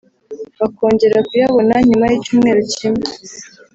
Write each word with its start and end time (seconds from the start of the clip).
bakongera 0.59 1.17
kuyabona 1.27 1.73
nyuma 1.87 2.05
y’icyumweru 2.11 2.61
kimwe 2.75 3.07